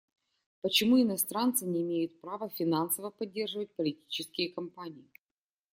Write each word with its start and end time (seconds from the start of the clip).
Почему 0.61 0.99
иностранцы 0.99 1.63
не 1.67 1.83
имеют 1.83 2.19
права 2.21 2.49
финансово 2.49 3.11
поддерживать 3.11 3.75
политические 3.75 4.51
кампании? 4.51 5.07